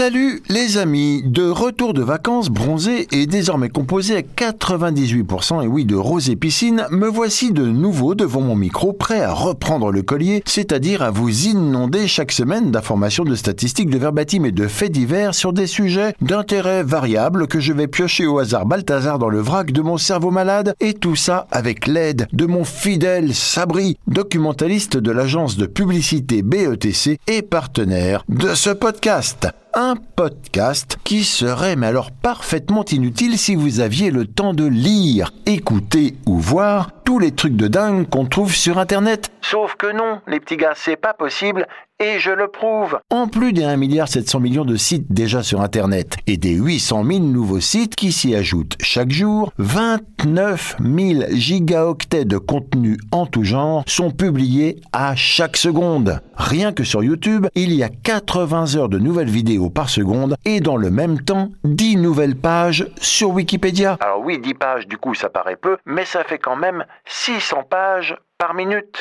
Salut 0.00 0.42
les 0.48 0.78
amis, 0.78 1.22
de 1.26 1.46
retour 1.46 1.92
de 1.92 2.02
vacances 2.02 2.48
bronzé 2.48 3.06
et 3.12 3.26
désormais 3.26 3.68
composé 3.68 4.16
à 4.16 4.22
98% 4.22 5.62
et 5.62 5.66
oui 5.66 5.84
de 5.84 5.94
rose 5.94 6.30
et 6.30 6.36
piscine, 6.36 6.86
me 6.90 7.06
voici 7.06 7.52
de 7.52 7.66
nouveau 7.66 8.14
devant 8.14 8.40
mon 8.40 8.56
micro 8.56 8.94
prêt 8.94 9.20
à 9.20 9.34
reprendre 9.34 9.92
le 9.92 10.00
collier, 10.00 10.42
c'est-à-dire 10.46 11.02
à 11.02 11.10
vous 11.10 11.48
inonder 11.48 12.08
chaque 12.08 12.32
semaine 12.32 12.70
d'informations, 12.70 13.24
de 13.24 13.34
statistiques, 13.34 13.90
de 13.90 13.98
verbatim 13.98 14.46
et 14.46 14.52
de 14.52 14.68
faits 14.68 14.90
divers 14.90 15.34
sur 15.34 15.52
des 15.52 15.66
sujets 15.66 16.14
d'intérêt 16.22 16.82
variable 16.82 17.46
que 17.46 17.60
je 17.60 17.74
vais 17.74 17.86
piocher 17.86 18.26
au 18.26 18.38
hasard 18.38 18.64
Balthazar 18.64 19.18
dans 19.18 19.28
le 19.28 19.40
vrac 19.40 19.70
de 19.70 19.82
mon 19.82 19.98
cerveau 19.98 20.30
malade 20.30 20.74
et 20.80 20.94
tout 20.94 21.14
ça 21.14 21.46
avec 21.50 21.86
l'aide 21.86 22.26
de 22.32 22.46
mon 22.46 22.64
fidèle 22.64 23.34
Sabri, 23.34 23.98
documentaliste 24.06 24.96
de 24.96 25.10
l'agence 25.10 25.58
de 25.58 25.66
publicité 25.66 26.40
BETC 26.40 27.18
et 27.26 27.42
partenaire 27.42 28.24
de 28.30 28.54
ce 28.54 28.70
podcast 28.70 29.46
un 29.74 29.94
podcast 29.96 30.98
qui 31.04 31.24
serait 31.24 31.76
mais 31.76 31.86
alors 31.86 32.10
parfaitement 32.10 32.84
inutile 32.84 33.38
si 33.38 33.54
vous 33.54 33.80
aviez 33.80 34.10
le 34.10 34.26
temps 34.26 34.54
de 34.54 34.66
lire, 34.66 35.32
écouter 35.46 36.16
ou 36.26 36.38
voir 36.38 36.90
tous 37.04 37.18
les 37.18 37.32
trucs 37.32 37.56
de 37.56 37.68
dingue 37.68 38.08
qu'on 38.08 38.26
trouve 38.26 38.54
sur 38.54 38.78
Internet. 38.78 39.30
Sauf 39.40 39.74
que 39.76 39.92
non, 39.92 40.20
les 40.26 40.40
petits 40.40 40.56
gars, 40.56 40.74
c'est 40.74 40.96
pas 40.96 41.14
possible 41.14 41.66
et 42.00 42.18
je 42.18 42.30
le 42.30 42.48
prouve. 42.48 42.98
En 43.10 43.28
plus 43.28 43.52
des 43.52 43.62
1,7 43.62 44.40
milliard 44.40 44.64
de 44.64 44.76
sites 44.76 45.12
déjà 45.12 45.42
sur 45.42 45.60
Internet 45.60 46.16
et 46.26 46.36
des 46.36 46.54
800 46.54 47.04
000 47.04 47.18
nouveaux 47.20 47.60
sites 47.60 47.94
qui 47.94 48.10
s'y 48.10 48.34
ajoutent 48.34 48.76
chaque 48.80 49.10
jour, 49.10 49.52
29 49.58 50.76
000 50.80 51.22
gigaoctets 51.32 52.24
de 52.24 52.38
contenu 52.38 52.98
en 53.12 53.26
tout 53.26 53.44
genre 53.44 53.84
sont 53.86 54.10
publiés 54.10 54.80
à 54.92 55.14
chaque 55.14 55.56
seconde. 55.56 56.20
Rien 56.34 56.72
que 56.72 56.84
sur 56.84 57.04
YouTube, 57.04 57.46
il 57.54 57.72
y 57.74 57.82
a 57.82 57.90
80 57.90 58.76
heures 58.76 58.88
de 58.88 58.98
nouvelles 58.98 59.28
vidéos 59.28 59.70
par 59.70 59.90
seconde 59.90 60.36
et 60.44 60.60
dans 60.60 60.76
le 60.76 60.90
même 60.90 61.20
temps, 61.20 61.50
10 61.64 61.96
nouvelles 61.96 62.36
pages 62.36 62.86
sur 63.00 63.30
Wikipédia. 63.30 63.98
Alors 64.00 64.20
oui, 64.20 64.38
10 64.38 64.54
pages, 64.54 64.88
du 64.88 64.96
coup, 64.96 65.14
ça 65.14 65.28
paraît 65.28 65.56
peu, 65.56 65.76
mais 65.84 66.04
ça 66.04 66.24
fait 66.24 66.38
quand 66.38 66.56
même 66.56 66.84
600 67.04 67.64
pages 67.68 68.16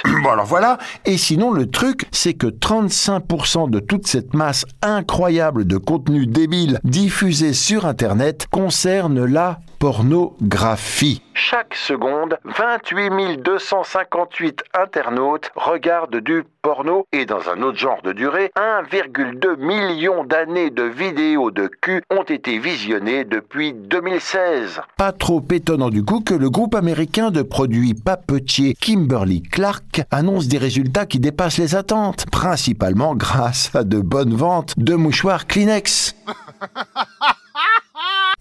Bon 0.23 0.31
alors 0.31 0.45
voilà, 0.45 0.77
et 1.05 1.17
sinon 1.17 1.51
le 1.51 1.69
truc, 1.69 2.05
c'est 2.11 2.33
que 2.33 2.47
35% 2.47 3.69
de 3.69 3.79
toute 3.79 4.07
cette 4.07 4.33
masse 4.33 4.65
incroyable 4.81 5.65
de 5.65 5.77
contenu 5.77 6.27
débile 6.27 6.79
diffusé 6.83 7.53
sur 7.53 7.85
Internet 7.85 8.47
concerne 8.51 9.23
la 9.25 9.59
pornographie. 9.79 11.21
Chaque 11.33 11.73
seconde, 11.73 12.37
28 12.43 13.41
258 13.41 14.63
internautes 14.77 15.51
regardent 15.55 16.17
du 16.17 16.43
porno 16.61 17.07
et 17.13 17.25
dans 17.25 17.47
un 17.49 17.61
autre 17.61 17.77
genre 17.77 18.01
de 18.03 18.11
durée, 18.11 18.51
1,2 18.57 19.55
million 19.57 20.25
d'années 20.25 20.69
de 20.69 20.83
vidéos 20.83 21.49
de 21.49 21.67
cul 21.81 22.03
ont 22.11 22.23
été 22.23 22.59
visionnées 22.59 23.23
depuis 23.23 23.73
2016. 23.73 24.81
Pas 24.97 25.13
trop 25.13 25.41
étonnant 25.49 25.89
du 25.89 26.03
coup 26.03 26.19
que 26.19 26.33
le 26.33 26.49
groupe 26.49 26.75
américain 26.75 27.31
de 27.31 27.41
produits 27.41 27.93
papetiers 27.93 28.75
Kimberly 28.75 29.41
Clark 29.41 30.01
annonce 30.11 30.49
des 30.49 30.57
résultats 30.57 31.05
qui 31.05 31.19
dépassent 31.19 31.57
les 31.57 31.75
attentes, 31.75 32.25
principalement 32.29 33.15
grâce 33.15 33.73
à 33.73 33.85
de 33.85 33.99
bonnes 34.01 34.35
ventes 34.35 34.73
de 34.77 34.95
mouchoirs 34.95 35.47
Kleenex. 35.47 36.15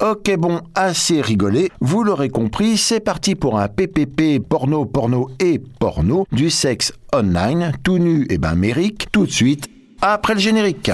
Ok 0.00 0.32
bon, 0.36 0.60
assez 0.77 1.20
rigolé, 1.20 1.70
vous 1.80 2.04
l'aurez 2.04 2.28
compris, 2.28 2.77
c'est 2.77 3.00
parti 3.00 3.34
pour 3.34 3.58
un 3.58 3.66
PPP 3.66 4.38
porno, 4.48 4.84
porno 4.84 5.28
et 5.40 5.58
porno, 5.58 6.24
du 6.30 6.50
sexe 6.50 6.92
online, 7.12 7.72
tout 7.82 7.98
nu 7.98 8.24
et 8.30 8.38
ben 8.38 8.55
mérique, 8.55 9.08
tout 9.10 9.27
de 9.27 9.32
suite, 9.32 9.68
après 10.00 10.34
le 10.34 10.40
générique. 10.40 10.92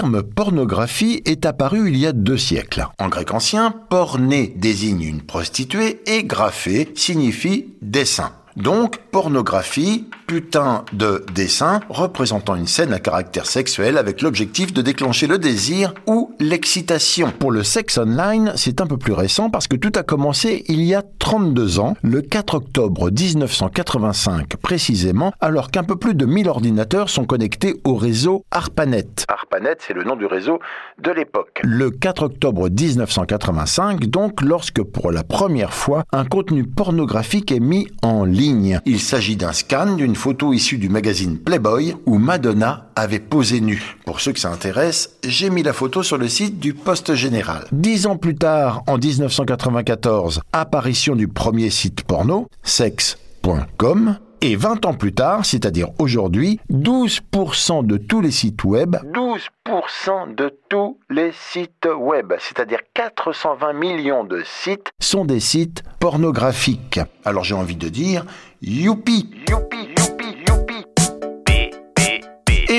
Terme 0.00 0.22
pornographie 0.22 1.20
est 1.26 1.44
apparu 1.44 1.90
il 1.90 1.98
y 1.98 2.06
a 2.06 2.12
deux 2.12 2.38
siècles. 2.38 2.86
En 2.98 3.08
grec 3.10 3.34
ancien, 3.34 3.70
porné 3.90 4.46
désigne 4.56 5.02
une 5.02 5.20
prostituée 5.20 6.00
et 6.06 6.24
graphé 6.24 6.90
signifie 6.94 7.74
dessin. 7.82 8.32
Donc, 8.56 8.96
pornographie, 9.10 10.06
putain 10.30 10.84
de 10.92 11.24
dessin 11.34 11.80
représentant 11.88 12.54
une 12.54 12.68
scène 12.68 12.92
à 12.92 13.00
caractère 13.00 13.46
sexuel 13.46 13.98
avec 13.98 14.22
l'objectif 14.22 14.72
de 14.72 14.80
déclencher 14.80 15.26
le 15.26 15.38
désir 15.38 15.92
ou 16.06 16.36
l'excitation. 16.38 17.32
Pour 17.36 17.50
le 17.50 17.64
sexe 17.64 17.98
online, 17.98 18.52
c'est 18.54 18.80
un 18.80 18.86
peu 18.86 18.96
plus 18.96 19.12
récent 19.12 19.50
parce 19.50 19.66
que 19.66 19.74
tout 19.74 19.90
a 19.96 20.04
commencé 20.04 20.62
il 20.68 20.82
y 20.82 20.94
a 20.94 21.02
32 21.18 21.80
ans, 21.80 21.96
le 22.02 22.22
4 22.22 22.54
octobre 22.54 23.10
1985 23.10 24.54
précisément, 24.54 25.32
alors 25.40 25.72
qu'un 25.72 25.82
peu 25.82 25.96
plus 25.96 26.14
de 26.14 26.26
1000 26.26 26.48
ordinateurs 26.48 27.10
sont 27.10 27.24
connectés 27.24 27.80
au 27.82 27.96
réseau 27.96 28.44
ARPANET. 28.52 29.24
ARPANET, 29.26 29.78
c'est 29.80 29.94
le 29.94 30.04
nom 30.04 30.14
du 30.14 30.26
réseau 30.26 30.60
de 31.02 31.10
l'époque. 31.10 31.60
Le 31.64 31.90
4 31.90 32.22
octobre 32.22 32.68
1985, 32.70 34.04
donc, 34.04 34.42
lorsque 34.42 34.82
pour 34.84 35.10
la 35.10 35.24
première 35.24 35.74
fois, 35.74 36.04
un 36.12 36.24
contenu 36.24 36.62
pornographique 36.62 37.50
est 37.50 37.58
mis 37.58 37.88
en 38.02 38.24
ligne 38.24 38.78
il 38.86 39.00
s'agit 39.00 39.36
d'un 39.36 39.52
scan 39.52 39.96
d'une 39.96 40.14
photo 40.20 40.52
issue 40.52 40.76
du 40.76 40.90
magazine 40.90 41.38
Playboy 41.38 41.96
où 42.04 42.18
Madonna 42.18 42.90
avait 42.94 43.20
posé 43.20 43.62
nue. 43.62 43.96
Pour 44.04 44.20
ceux 44.20 44.32
que 44.32 44.38
ça 44.38 44.52
intéresse, 44.52 45.16
j'ai 45.24 45.48
mis 45.48 45.62
la 45.62 45.72
photo 45.72 46.02
sur 46.02 46.18
le 46.18 46.28
site 46.28 46.60
du 46.60 46.74
Poste 46.74 47.14
Général. 47.14 47.64
Dix 47.72 48.06
ans 48.06 48.18
plus 48.18 48.34
tard, 48.34 48.82
en 48.86 48.98
1994, 48.98 50.42
apparition 50.52 51.16
du 51.16 51.26
premier 51.26 51.70
site 51.70 52.02
porno, 52.02 52.48
sex.com. 52.62 54.18
Et 54.42 54.56
20 54.56 54.86
ans 54.86 54.94
plus 54.94 55.12
tard, 55.12 55.44
c'est-à-dire 55.44 55.88
aujourd'hui, 55.98 56.60
12% 56.70 57.86
de 57.86 57.96
tous 57.98 58.20
les 58.20 58.30
sites 58.30 58.64
web, 58.64 58.96
12% 59.04 60.34
de 60.34 60.54
tous 60.68 60.98
les 61.10 61.32
sites 61.32 61.88
web, 61.98 62.32
c'est-à-dire 62.38 62.80
420 62.94 63.72
millions 63.74 64.24
de 64.24 64.42
sites, 64.44 64.92
sont 64.98 65.26
des 65.26 65.40
sites 65.40 65.82
pornographiques. 65.98 67.00
Alors 67.26 67.44
j'ai 67.44 67.54
envie 67.54 67.76
de 67.76 67.90
dire, 67.90 68.24
youpi, 68.62 69.28
youpi. 69.46 69.99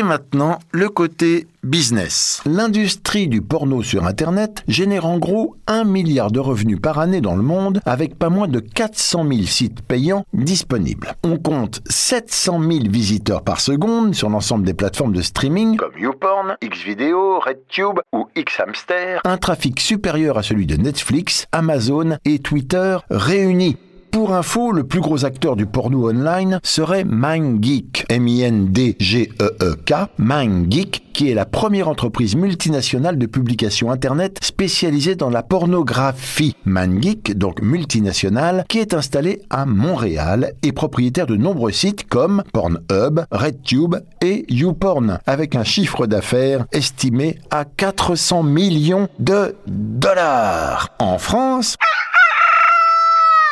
Et 0.02 0.04
maintenant, 0.04 0.58
le 0.72 0.90
côté 0.90 1.46
business. 1.64 2.42
L'industrie 2.48 3.28
du 3.28 3.44
porno 3.44 3.84
sur 3.84 4.08
Internet 4.08 4.64
génère 4.68 5.06
en 5.06 5.20
gros 5.20 5.58
1 5.68 5.84
milliard 5.84 6.32
de 6.32 6.40
revenus 6.40 6.80
par 6.82 6.98
année 6.98 7.22
dans 7.22 7.36
le 7.36 7.44
monde 7.44 7.82
avec 7.86 8.18
pas 8.18 8.30
moins 8.30 8.48
de 8.48 8.60
400 8.60 9.28
000 9.28 9.44
sites 9.44 9.84
payants 9.84 10.26
disponibles. 10.34 11.14
On 11.24 11.38
compte 11.38 11.82
700 11.88 12.62
000 12.62 12.80
visiteurs 12.90 13.44
par 13.44 13.60
seconde 13.60 14.16
sur 14.16 14.32
l'ensemble 14.32 14.66
des 14.66 14.74
plateformes 14.74 15.14
de 15.14 15.22
streaming 15.22 15.78
comme 15.78 15.96
YouPorn, 15.96 16.58
Xvideo, 16.64 17.38
RedTube 17.38 18.00
ou 18.12 18.28
Xhamster, 18.36 19.22
un 19.24 19.38
trafic 19.38 19.80
supérieur 19.80 20.40
à 20.40 20.42
celui 20.42 20.66
de 20.66 20.78
Netflix, 20.78 21.46
Amazon 21.52 22.18
et 22.26 22.40
Twitter 22.40 22.98
réunis. 23.12 23.78
Pour 24.12 24.34
info, 24.34 24.74
le 24.74 24.84
plus 24.84 25.00
gros 25.00 25.24
acteur 25.24 25.56
du 25.56 25.66
porno 25.66 26.10
online 26.10 26.60
serait 26.64 27.06
MindGeek, 27.06 28.06
M-I-N-D-G-E-E-K, 28.10 29.94
MindGeek, 30.18 31.04
qui 31.14 31.32
est 31.32 31.34
la 31.34 31.46
première 31.46 31.88
entreprise 31.88 32.36
multinationale 32.36 33.18
de 33.18 33.26
publication 33.26 33.90
Internet 33.90 34.38
spécialisée 34.44 35.16
dans 35.16 35.30
la 35.30 35.44
pornographie. 35.44 36.58
MindGeek, 36.66 37.38
donc 37.38 37.62
multinationale, 37.62 38.66
qui 38.68 38.80
est 38.80 38.94
installée 38.94 39.44
à 39.50 39.66
Montréal 39.66 40.56
et 40.62 40.74
propriétaire 40.74 41.26
de 41.26 41.38
nombreux 41.38 41.72
sites 41.72 42.06
comme 42.10 42.44
Pornhub, 42.52 43.22
RedTube 43.32 43.96
et 44.22 44.46
YouPorn, 44.50 45.20
avec 45.26 45.56
un 45.56 45.64
chiffre 45.64 46.06
d'affaires 46.06 46.66
estimé 46.74 47.38
à 47.50 47.64
400 47.64 48.44
millions 48.44 49.08
de 49.20 49.56
dollars. 49.68 50.90
En 51.00 51.18
France, 51.18 51.78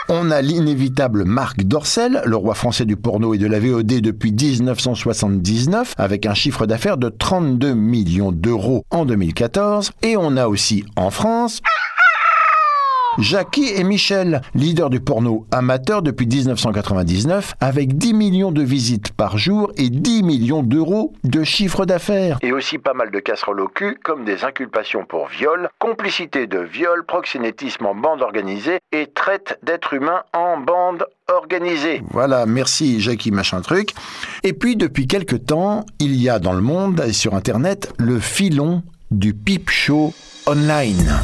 on 0.10 0.32
a 0.32 0.42
l'inévitable 0.42 1.24
Marc 1.24 1.64
Dorcel, 1.64 2.22
le 2.26 2.36
roi 2.36 2.56
français 2.56 2.86
du 2.86 2.96
porno 2.96 3.34
et 3.34 3.38
de 3.38 3.48
la 3.48 3.60
VOD 3.60 4.02
depuis 4.02 4.32
1979, 4.32 5.94
avec 5.98 6.26
un 6.26 6.34
chiffre 6.34 6.66
d'affaires 6.66 6.98
de 6.98 7.10
32 7.10 7.74
millions 7.74 8.32
d'euros 8.32 8.84
en 8.90 9.06
2014. 9.06 9.92
Et 10.02 10.18
on 10.18 10.36
a 10.36 10.48
aussi 10.48 10.84
en 10.96 11.12
France... 11.12 11.62
Jackie 13.20 13.70
et 13.76 13.84
Michel, 13.84 14.42
leader 14.56 14.90
du 14.90 15.02
porno 15.02 15.46
amateur 15.52 16.02
depuis 16.02 16.26
1999, 16.26 17.56
avec 17.60 17.98
10 17.98 18.14
millions 18.14 18.52
de 18.52 18.62
visites 18.62 19.12
par 19.12 19.38
jour 19.38 19.72
et 19.78 19.90
10 19.90 20.24
millions 20.24 20.64
d'euros 20.64 21.14
de 21.24 21.44
chiffre 21.44 21.86
d'affaires. 21.86 22.38
Et 22.42 22.54
aussi 22.54 22.78
pas 22.78 22.94
mal 22.94 23.12
de 23.12 23.20
casseroles 23.20 23.60
au 23.60 23.68
cul, 23.68 23.98
comme 24.04 24.24
des 24.24 24.46
inculpations 24.46 25.06
pour 25.06 25.28
viol, 25.28 25.70
complicité 25.80 26.48
de 26.48 26.60
viol, 26.60 27.06
proxénétisme 27.06 27.86
en 27.86 27.96
bande 27.96 28.22
organisée 28.22 28.80
et 28.92 29.08
traite 29.08 29.60
d'êtres 29.64 29.94
humains 29.94 30.24
en 30.34 30.58
bande 30.58 31.06
organisée. 31.28 32.02
Voilà, 32.12 32.46
merci 32.46 33.02
Jackie 33.02 33.32
machin 33.32 33.62
truc. 33.62 33.92
Et 34.44 34.54
puis 34.54 34.78
depuis 34.78 35.08
quelque 35.08 35.36
temps, 35.36 35.86
il 36.00 36.16
y 36.16 36.30
a 36.30 36.40
dans 36.40 36.54
le 36.54 36.62
monde 36.62 37.04
et 37.06 37.14
sur 37.14 37.36
Internet 37.36 37.94
le 37.98 38.20
filon 38.20 38.82
du 39.12 39.34
Peep 39.34 39.70
Show 39.70 40.14
online. 40.48 41.20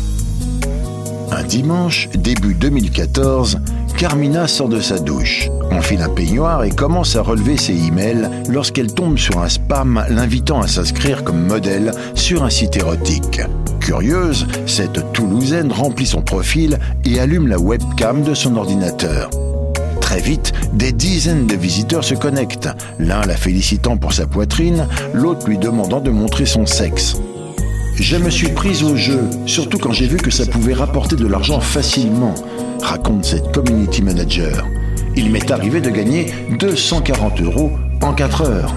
Un 1.37 1.43
dimanche, 1.43 2.07
début 2.15 2.53
2014, 2.53 3.59
Carmina 3.97 4.47
sort 4.47 4.69
de 4.69 4.79
sa 4.79 4.97
douche, 4.97 5.49
enfile 5.69 6.01
un 6.01 6.07
peignoir 6.07 6.63
et 6.63 6.69
commence 6.69 7.17
à 7.17 7.21
relever 7.21 7.57
ses 7.57 7.87
emails 7.87 8.29
lorsqu'elle 8.47 8.93
tombe 8.93 9.17
sur 9.17 9.39
un 9.39 9.49
spam 9.49 10.05
l'invitant 10.09 10.61
à 10.61 10.67
s'inscrire 10.67 11.25
comme 11.25 11.45
modèle 11.45 11.91
sur 12.13 12.45
un 12.45 12.49
site 12.49 12.77
érotique. 12.77 13.41
Curieuse, 13.81 14.47
cette 14.65 15.11
Toulousaine 15.11 15.73
remplit 15.73 16.05
son 16.05 16.21
profil 16.21 16.79
et 17.03 17.19
allume 17.19 17.49
la 17.49 17.59
webcam 17.59 18.21
de 18.21 18.33
son 18.33 18.55
ordinateur. 18.55 19.29
Très 19.99 20.21
vite, 20.21 20.53
des 20.71 20.93
dizaines 20.93 21.47
de 21.47 21.57
visiteurs 21.57 22.05
se 22.05 22.15
connectent, 22.15 22.69
l'un 22.97 23.25
la 23.25 23.35
félicitant 23.35 23.97
pour 23.97 24.13
sa 24.13 24.25
poitrine, 24.25 24.87
l'autre 25.13 25.49
lui 25.49 25.57
demandant 25.57 25.99
de 25.99 26.11
montrer 26.11 26.45
son 26.45 26.65
sexe. 26.65 27.17
Je 27.97 28.17
me 28.17 28.29
suis 28.29 28.49
prise 28.49 28.83
au 28.83 28.95
jeu, 28.95 29.21
surtout 29.45 29.77
quand 29.77 29.93
j'ai 29.93 30.07
vu 30.07 30.17
que 30.17 30.29
ça 30.29 30.45
pouvait 30.45 30.73
rapporter 30.73 31.15
de 31.15 31.25
l'argent 31.25 31.61
facilement, 31.61 32.35
raconte 32.81 33.23
cette 33.23 33.51
community 33.53 34.01
manager. 34.01 34.67
Il 35.15 35.31
m'est 35.31 35.49
arrivé 35.49 35.79
de 35.79 35.89
gagner 35.89 36.33
240 36.59 37.41
euros 37.41 37.71
en 38.01 38.13
4 38.13 38.41
heures. 38.41 38.73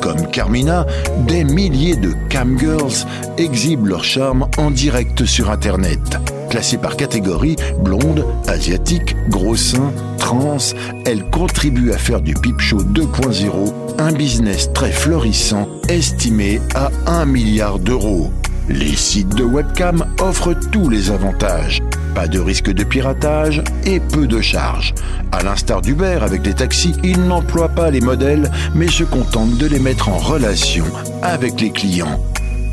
Comme 0.00 0.28
Carmina, 0.30 0.86
des 1.26 1.42
milliers 1.42 1.96
de 1.96 2.12
camgirls 2.30 3.04
exhibent 3.38 3.86
leur 3.86 4.04
charme 4.04 4.48
en 4.56 4.70
direct 4.70 5.24
sur 5.24 5.50
Internet. 5.50 6.18
Classées 6.50 6.78
par 6.78 6.96
catégorie, 6.96 7.56
blonde, 7.80 8.24
asiatique, 8.46 9.16
gros 9.28 9.56
seins, 9.56 9.92
trans, 10.18 10.56
elles 11.04 11.24
contribuent 11.24 11.92
à 11.92 11.98
faire 11.98 12.20
du 12.20 12.34
Peep 12.34 12.60
Show 12.60 12.82
2.0 12.82 13.72
un 13.98 14.12
business 14.12 14.72
très 14.72 14.92
florissant 14.92 15.68
estimé 15.88 16.60
à 16.74 16.90
1 17.06 17.26
milliard 17.26 17.78
d'euros. 17.78 18.30
Les 18.68 18.96
sites 18.96 19.34
de 19.34 19.44
webcam 19.44 20.04
offrent 20.20 20.54
tous 20.70 20.88
les 20.88 21.10
avantages. 21.10 21.82
Pas 22.14 22.28
de 22.28 22.38
risque 22.38 22.70
de 22.70 22.84
piratage 22.84 23.62
et 23.84 24.00
peu 24.00 24.26
de 24.26 24.40
charges. 24.40 24.94
À 25.32 25.42
l'instar 25.42 25.82
d'Uber 25.82 26.18
avec 26.20 26.44
les 26.46 26.54
taxis, 26.54 26.94
ils 27.02 27.20
n'emploient 27.20 27.68
pas 27.68 27.90
les 27.90 28.00
modèles 28.00 28.50
mais 28.74 28.88
se 28.88 29.04
contentent 29.04 29.56
de 29.56 29.66
les 29.66 29.78
mettre 29.78 30.08
en 30.08 30.18
relation 30.18 30.84
avec 31.22 31.60
les 31.60 31.70
clients. 31.70 32.20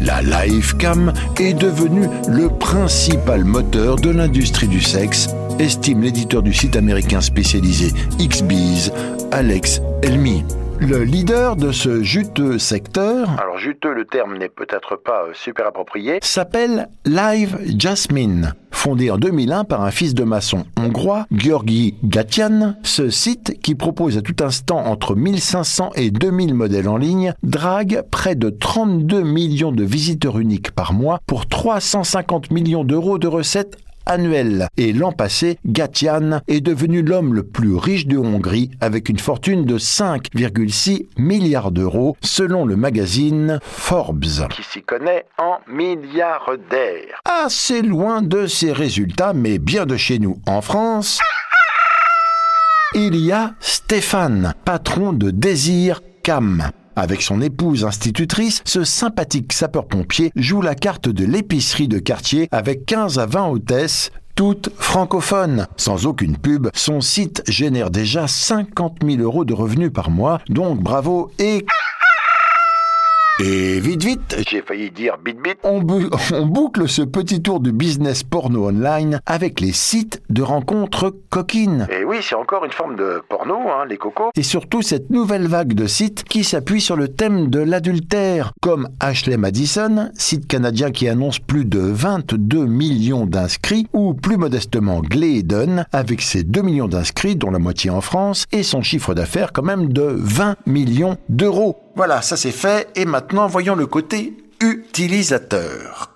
La 0.02 0.22
Livecam 0.22 1.14
est 1.40 1.54
devenue 1.54 2.08
le 2.28 2.50
principal 2.50 3.44
moteur 3.46 3.96
de 3.96 4.10
l'industrie 4.10 4.68
du 4.68 4.82
sexe, 4.82 5.30
estime 5.60 6.02
l'éditeur 6.02 6.44
du 6.44 6.54
site 6.54 6.76
américain 6.76 7.22
spécialisé 7.22 7.92
XBees, 8.20 8.92
Alex 9.32 9.82
Elmi. 10.02 10.44
Le 10.80 11.04
leader 11.04 11.56
de 11.56 11.72
ce 11.72 12.04
juteux 12.04 12.60
secteur, 12.60 13.30
alors 13.40 13.58
juteux 13.58 13.94
le 13.94 14.06
terme 14.06 14.38
n'est 14.38 14.50
peut-être 14.50 14.98
pas 14.98 15.24
euh, 15.24 15.32
super 15.34 15.68
approprié, 15.68 16.20
s'appelle 16.22 16.90
Live 17.06 17.58
Jasmine. 17.78 18.54
Fondé 18.72 19.10
en 19.10 19.18
2001 19.18 19.64
par 19.64 19.82
un 19.82 19.90
fils 19.90 20.14
de 20.14 20.26
maçon 20.26 20.66
hongrois, 20.78 21.26
Georgi 21.32 21.96
Gatian, 22.04 22.76
ce 22.84 23.10
site, 23.10 23.60
qui 23.62 23.74
propose 23.74 24.18
à 24.18 24.22
tout 24.22 24.44
instant 24.44 24.86
entre 24.86 25.16
1500 25.16 25.92
et 25.96 26.12
2000 26.12 26.54
modèles 26.54 26.90
en 26.90 26.98
ligne, 26.98 27.34
drague 27.42 28.04
près 28.12 28.36
de 28.36 28.50
32 28.50 29.24
millions 29.24 29.72
de 29.72 29.84
visiteurs 29.84 30.40
uniques 30.40 30.72
par 30.72 30.94
mois 30.94 31.20
pour 31.26 31.48
350 31.48 32.52
millions 32.52 32.84
d'euros 32.84 33.18
de 33.18 33.28
recettes 33.28 33.78
annuel. 34.06 34.68
Et 34.78 34.94
l'an 34.94 35.12
passé, 35.12 35.58
Gatian 35.66 36.42
est 36.48 36.62
devenu 36.62 37.02
l'homme 37.02 37.34
le 37.34 37.44
plus 37.44 37.76
riche 37.76 38.08
de 38.08 38.18
Hongrie 38.18 38.72
avec 38.82 39.10
une 39.10 39.20
fortune 39.20 39.66
de 39.66 39.78
5,6 39.78 41.08
milliards 41.18 41.72
d'euros 41.72 42.16
selon 42.22 42.66
le 42.66 42.76
magazine 42.76 43.60
Forbes. 43.62 44.48
Qui 44.50 44.64
s'y 44.64 44.82
connaît 44.84 45.26
en 45.38 45.58
milliardaire. 45.68 47.20
Assez 47.26 47.82
loin 47.82 48.22
de 48.22 48.48
ses 48.48 48.72
résultats, 48.72 49.34
mais 49.34 49.60
bien 49.60 49.86
de 49.86 49.98
chez 49.98 50.20
nous 50.20 50.40
en 50.48 50.62
France. 50.62 51.20
Il 52.94 53.16
y 53.16 53.32
a 53.32 53.54
Stéphane, 53.60 54.54
patron 54.64 55.12
de 55.12 55.32
Désir 55.32 56.02
Cam. 56.24 56.72
Avec 56.96 57.22
son 57.22 57.42
épouse 57.42 57.84
institutrice, 57.84 58.62
ce 58.66 58.84
sympathique 58.84 59.52
sapeur-pompier 59.52 60.32
joue 60.36 60.62
la 60.62 60.76
carte 60.76 61.10
de 61.10 61.26
l'épicerie 61.26 61.88
de 61.88 62.00
quartier 62.00 62.48
avec 62.52 62.86
15 62.86 63.20
à 63.20 63.26
20 63.26 63.48
hôtesses 63.48 64.12
toutes 64.36 64.70
francophones. 64.78 65.68
Sans 65.78 66.06
aucune 66.06 66.38
pub, 66.38 66.68
son 66.74 67.02
site 67.02 67.42
génère 67.48 67.90
déjà 67.90 68.28
50 68.28 68.98
000 69.06 69.22
euros 69.22 69.46
de 69.46 69.54
revenus 69.54 69.92
par 69.94 70.10
mois, 70.10 70.40
donc 70.50 70.82
bravo 70.82 71.32
et... 71.40 71.66
Et 73.38 73.82
vite 73.82 74.06
vite, 74.06 74.44
j'ai 74.48 74.62
failli 74.62 74.92
dire 74.92 75.18
bit 75.18 75.38
bit, 75.42 75.58
on, 75.64 75.82
boucle 75.82 76.88
ce 76.88 77.02
petit 77.02 77.42
tour 77.42 77.60
du 77.60 77.74
business 77.74 78.24
porno 78.24 78.70
online 78.70 79.20
avec 79.26 79.60
les 79.60 79.74
sites 79.74 80.22
de 80.30 80.42
rencontres 80.42 81.14
coquines. 81.30 81.86
Et 81.92 82.06
oui, 82.06 82.20
c'est 82.22 82.36
encore 82.36 82.64
une 82.64 82.72
forme 82.72 82.96
de 82.96 83.22
porno, 83.28 83.56
hein, 83.56 83.86
les 83.90 83.98
cocos. 83.98 84.30
Et 84.38 84.44
surtout 84.44 84.82
cette 84.82 85.10
nouvelle 85.10 85.48
vague 85.48 85.74
de 85.74 85.86
sites 85.86 86.24
qui 86.24 86.46
s'appuie 86.46 86.80
sur 86.80 86.96
le 86.96 87.10
thème 87.10 87.50
de 87.50 87.60
l'adultère, 87.60 88.54
comme 88.62 88.88
Ashley 89.02 89.36
Madison, 89.36 90.12
site 90.14 90.48
canadien 90.48 90.92
qui 90.92 91.10
annonce 91.10 91.40
plus 91.40 91.66
de 91.66 91.80
22 91.80 92.66
millions 92.66 93.26
d'inscrits, 93.26 93.88
ou 93.92 94.14
plus 94.14 94.38
modestement 94.38 95.02
Gleedon, 95.02 95.84
avec 95.92 96.22
ses 96.22 96.44
2 96.44 96.62
millions 96.62 96.88
d'inscrits, 96.88 97.36
dont 97.36 97.52
la 97.52 97.60
moitié 97.60 97.90
en 97.90 98.00
France, 98.00 98.46
et 98.54 98.64
son 98.64 98.82
chiffre 98.82 99.14
d'affaires 99.14 99.52
quand 99.52 99.64
même 99.64 99.92
de 99.92 100.16
20 100.18 100.56
millions 100.66 101.18
d'euros. 101.28 101.85
Voilà, 101.96 102.22
ça 102.22 102.36
c'est 102.36 102.52
fait. 102.52 102.90
Et 102.96 103.06
maintenant, 103.06 103.48
voyons 103.48 103.76
le 103.76 103.88
côté 103.88 104.34
utilisateur. 104.60 106.12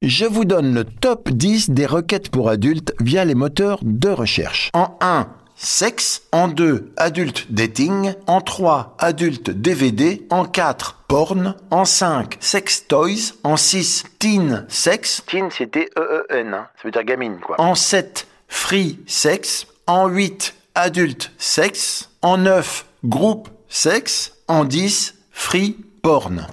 Je 0.00 0.24
vous 0.24 0.46
donne 0.46 0.72
le 0.72 0.84
top 0.84 1.28
10 1.28 1.70
des 1.70 1.84
requêtes 1.84 2.30
pour 2.30 2.48
adultes 2.48 2.94
via 3.00 3.26
les 3.26 3.34
moteurs 3.34 3.80
de 3.82 4.08
recherche. 4.08 4.70
En 4.72 4.96
1, 5.02 5.28
sexe. 5.56 6.22
En 6.32 6.48
2, 6.48 6.90
adulte 6.96 7.52
dating. 7.52 8.14
En 8.26 8.40
3, 8.40 8.96
adulte 8.98 9.50
DVD. 9.50 10.22
En 10.30 10.46
4, 10.46 11.04
porn. 11.06 11.54
En 11.70 11.84
5, 11.84 12.38
sex 12.40 12.86
toys. 12.88 13.34
En 13.44 13.58
6, 13.58 14.04
teen 14.18 14.64
sex. 14.68 15.22
Teen, 15.26 15.50
c'était 15.50 15.90
E-E-N. 15.98 16.54
Hein. 16.54 16.66
Ça 16.76 16.82
veut 16.84 16.92
dire 16.92 17.04
gamine, 17.04 17.40
quoi. 17.40 17.60
En 17.60 17.74
7, 17.74 18.26
free 18.48 19.00
sex. 19.06 19.66
En 19.86 20.08
8, 20.08 20.54
adulte 20.74 21.30
sex. 21.36 22.08
En 22.22 22.38
9, 22.38 22.86
groupe 23.04 23.50
sexe, 23.70 24.34
en 24.48 24.64
10, 24.64 25.14
free 25.30 25.76
porn. 26.02 26.46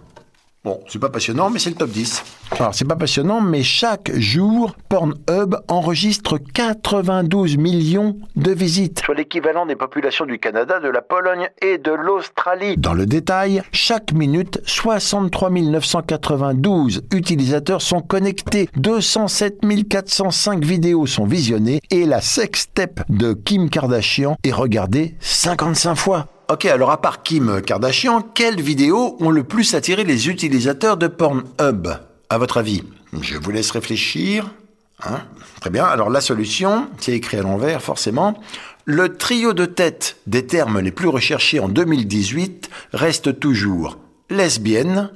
Bon, 0.64 0.82
c'est 0.88 1.00
pas 1.00 1.10
passionnant, 1.10 1.50
mais 1.50 1.60
c'est 1.60 1.70
le 1.70 1.78
top 1.78 1.90
10. 1.90 2.24
Alors, 2.60 2.76
c'est 2.76 2.84
pas 2.84 2.98
passionnant, 2.98 3.40
mais 3.40 3.64
chaque 3.64 4.12
jour, 4.20 4.76
Pornhub 4.90 5.56
enregistre 5.70 6.38
92 6.38 7.56
millions 7.56 8.18
de 8.36 8.52
visites. 8.52 9.00
Soit 9.00 9.16
l'équivalent 9.16 9.66
des 9.66 9.78
populations 9.78 10.26
du 10.26 10.40
Canada, 10.40 10.82
de 10.82 10.90
la 10.90 11.02
Pologne 11.02 11.48
et 11.62 11.78
de 11.78 11.92
l'Australie. 11.92 12.76
Dans 12.76 12.94
le 12.94 13.06
détail, 13.06 13.64
chaque 13.72 14.12
minute, 14.12 14.60
63 14.66 15.50
992 15.52 17.04
utilisateurs 17.14 17.82
sont 17.82 18.02
connectés, 18.02 18.68
207 18.76 19.62
405 19.90 20.66
vidéos 20.66 21.06
sont 21.06 21.26
visionnées 21.26 21.80
et 21.92 22.06
la 22.06 22.20
sextape 22.20 23.10
de 23.10 23.32
Kim 23.32 23.70
Kardashian 23.70 24.36
est 24.44 24.52
regardée 24.52 25.16
55 25.22 25.96
fois. 25.96 26.28
Ok, 26.50 26.64
alors 26.66 26.92
à 26.92 27.02
part 27.02 27.24
Kim 27.24 27.62
Kardashian, 27.62 28.22
quelles 28.22 28.62
vidéos 28.62 29.18
ont 29.20 29.32
le 29.32 29.44
plus 29.44 29.76
attiré 29.76 30.06
les 30.06 30.30
utilisateurs 30.30 30.96
de 30.96 31.08
Pornhub? 31.08 31.90
À 32.30 32.38
votre 32.38 32.58
avis? 32.58 32.84
Je 33.22 33.38
vous 33.38 33.52
laisse 33.52 33.72
réfléchir. 33.72 34.50
Hein? 35.04 35.20
Très 35.60 35.70
bien, 35.70 35.84
alors 35.84 36.10
la 36.10 36.22
solution, 36.22 36.88
c'est 37.00 37.12
écrit 37.12 37.36
à 37.36 37.42
l'envers 37.42 37.82
forcément. 37.82 38.40
Le 38.86 39.18
trio 39.18 39.52
de 39.52 39.66
tête 39.66 40.16
des 40.26 40.48
termes 40.48 40.80
les 40.80 40.92
plus 40.92 41.10
recherchés 41.10 41.60
en 41.60 41.68
2018 41.68 42.70
reste 42.94 43.42
toujours 43.42 43.98
lesbienne, 44.30 45.12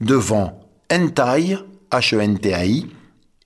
devant 0.00 0.60
hentai, 0.92 1.58
H-E-N-T-A-I, 1.90 2.86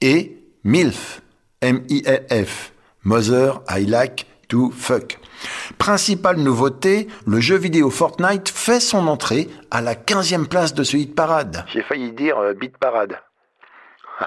et 0.02 0.36
MILF, 0.64 1.22
M-I-L-F, 1.62 2.72
Mother 3.04 3.62
I 3.70 3.86
Like 3.86 4.26
to 4.48 4.70
Fuck. 4.76 5.18
Principale 5.78 6.38
nouveauté, 6.38 7.08
le 7.26 7.40
jeu 7.40 7.56
vidéo 7.56 7.90
Fortnite 7.90 8.48
fait 8.48 8.80
son 8.80 9.06
entrée 9.08 9.48
à 9.70 9.80
la 9.80 9.94
15e 9.94 10.46
place 10.46 10.74
de 10.74 10.82
ce 10.84 10.96
hit 10.96 11.14
parade. 11.14 11.64
J'ai 11.72 11.82
failli 11.82 12.12
dire 12.12 12.38
euh, 12.38 12.54
beat 12.54 12.76
parade. 12.78 13.18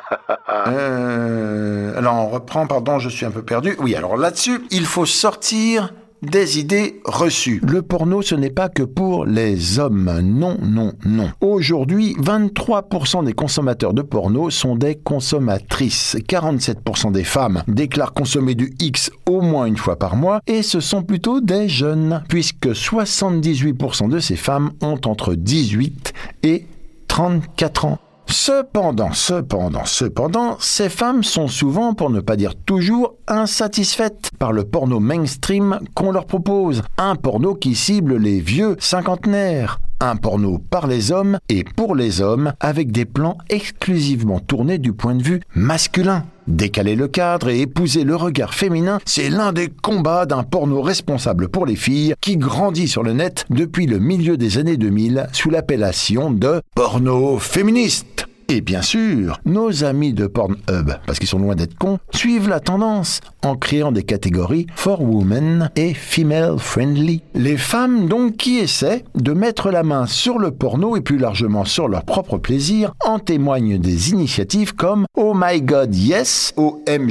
Euh, 0.67 1.97
alors 1.97 2.15
on 2.15 2.27
reprend, 2.27 2.65
pardon, 2.67 2.97
je 2.99 3.09
suis 3.09 3.25
un 3.25 3.31
peu 3.31 3.43
perdu. 3.43 3.75
Oui, 3.79 3.95
alors 3.95 4.17
là-dessus, 4.17 4.61
il 4.71 4.85
faut 4.85 5.05
sortir 5.05 5.93
des 6.25 6.59
idées 6.59 7.01
reçues. 7.05 7.61
Le 7.63 7.81
porno, 7.81 8.21
ce 8.21 8.35
n'est 8.35 8.49
pas 8.49 8.69
que 8.69 8.83
pour 8.83 9.25
les 9.25 9.79
hommes. 9.79 10.19
Non, 10.23 10.57
non, 10.61 10.93
non. 11.05 11.29
Aujourd'hui, 11.41 12.15
23% 12.19 13.25
des 13.25 13.33
consommateurs 13.33 13.93
de 13.93 14.01
porno 14.01 14.49
sont 14.49 14.75
des 14.75 14.95
consommatrices. 14.95 16.17
47% 16.27 17.11
des 17.11 17.23
femmes 17.23 17.63
déclarent 17.67 18.13
consommer 18.13 18.55
du 18.55 18.73
X 18.79 19.11
au 19.29 19.41
moins 19.41 19.65
une 19.65 19.77
fois 19.77 19.97
par 19.97 20.15
mois 20.15 20.41
et 20.47 20.61
ce 20.61 20.79
sont 20.79 21.03
plutôt 21.03 21.41
des 21.41 21.69
jeunes, 21.69 22.23
puisque 22.27 22.67
78% 22.67 24.09
de 24.09 24.19
ces 24.19 24.35
femmes 24.35 24.71
ont 24.81 24.99
entre 25.05 25.35
18 25.35 26.13
et 26.43 26.65
34 27.07 27.85
ans. 27.85 27.99
Cependant, 28.27 29.11
cependant, 29.13 29.85
cependant, 29.85 30.57
ces 30.59 30.89
femmes 30.89 31.23
sont 31.23 31.47
souvent, 31.47 31.93
pour 31.93 32.09
ne 32.09 32.19
pas 32.19 32.35
dire 32.35 32.55
toujours, 32.55 33.15
insatisfaites 33.27 34.31
par 34.39 34.51
le 34.51 34.63
porno 34.63 34.99
mainstream 34.99 35.79
qu'on 35.93 36.11
leur 36.11 36.25
propose. 36.25 36.83
Un 36.97 37.15
porno 37.15 37.55
qui 37.55 37.75
cible 37.75 38.17
les 38.17 38.39
vieux 38.39 38.75
cinquantenaires. 38.79 39.79
Un 40.01 40.17
porno 40.17 40.57
par 40.57 40.87
les 40.87 41.11
hommes 41.11 41.39
et 41.47 41.63
pour 41.63 41.95
les 41.95 42.21
hommes 42.21 42.53
avec 42.59 42.91
des 42.91 43.05
plans 43.05 43.37
exclusivement 43.49 44.39
tournés 44.39 44.77
du 44.77 44.91
point 44.91 45.15
de 45.15 45.23
vue 45.23 45.41
masculin. 45.55 46.25
Décaler 46.47 46.95
le 46.95 47.07
cadre 47.07 47.49
et 47.49 47.61
épouser 47.61 48.03
le 48.03 48.15
regard 48.15 48.53
féminin, 48.53 48.99
c'est 49.05 49.29
l'un 49.29 49.51
des 49.51 49.69
combats 49.69 50.27
d'un 50.27 50.43
porno 50.43 50.81
responsable 50.81 51.47
pour 51.47 51.65
les 51.65 51.75
filles 51.75 52.13
qui 52.21 52.37
grandit 52.37 52.87
sur 52.87 53.01
le 53.01 53.13
net 53.13 53.45
depuis 53.49 53.87
le 53.87 53.97
milieu 53.97 54.37
des 54.37 54.59
années 54.59 54.77
2000 54.77 55.27
sous 55.31 55.49
l'appellation 55.49 56.29
de 56.29 56.61
porno 56.75 57.39
féministe. 57.39 58.14
Et 58.47 58.61
bien 58.61 58.83
sûr, 58.83 59.39
nos 59.45 59.83
amis 59.83 60.13
de 60.13 60.27
Pornhub, 60.27 60.91
parce 61.07 61.17
qu'ils 61.17 61.27
sont 61.27 61.39
loin 61.39 61.55
d'être 61.55 61.75
cons, 61.75 61.97
suivent 62.11 62.47
la 62.47 62.59
tendance 62.59 63.21
en 63.43 63.55
créant 63.55 63.91
des 63.91 64.03
catégories 64.03 64.67
for 64.75 65.01
women 65.01 65.71
et 65.75 65.95
female 65.95 66.59
friendly. 66.59 67.23
Les 67.33 67.57
femmes 67.57 68.07
donc 68.07 68.37
qui 68.37 68.59
essaient 68.59 69.03
de 69.15 69.33
mettre 69.33 69.71
la 69.71 69.81
main 69.81 70.05
sur 70.05 70.37
le 70.37 70.51
porno 70.51 70.95
et 70.95 71.01
plus 71.01 71.17
largement 71.17 71.65
sur 71.65 71.87
leur 71.87 72.03
propre 72.03 72.37
plaisir 72.37 72.93
en 73.03 73.17
témoignent 73.17 73.79
des 73.79 74.11
initiatives 74.11 74.75
comme 74.75 75.07
Oh 75.15 75.33
My 75.35 75.59
God 75.61 75.95
Yes, 75.95 76.53
omgyes.com, 76.55 77.05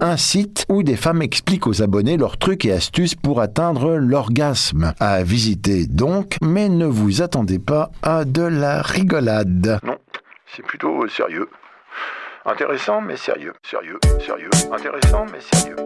un 0.00 0.16
site 0.16 0.64
où 0.68 0.84
des 0.84 0.96
femmes 0.96 1.22
expliquent 1.22 1.66
aux 1.66 1.82
abonnés 1.82 2.16
leurs 2.16 2.36
trucs 2.36 2.64
et 2.64 2.72
astuces 2.72 3.16
pour 3.16 3.40
atteindre 3.40 3.96
l'orgasme. 3.96 4.92
À 5.00 5.24
visiter 5.24 5.86
donc, 5.86 6.36
mais 6.40 6.68
ne 6.68 6.86
vous 6.86 7.22
attendez 7.22 7.58
pas 7.58 7.90
à 8.02 8.24
de 8.24 8.42
la 8.42 8.75
rigolade. 8.82 9.78
Non, 9.82 9.98
c'est 10.54 10.64
plutôt 10.64 11.06
sérieux. 11.08 11.48
Intéressant 12.44 13.00
mais 13.00 13.16
sérieux. 13.16 13.54
Sérieux, 13.62 13.98
sérieux. 14.24 14.50
Intéressant 14.72 15.26
mais 15.32 15.40
sérieux. 15.40 15.76